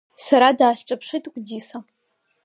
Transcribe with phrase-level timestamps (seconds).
[0.25, 1.77] Сара даасҿаԥшит Гәдиса.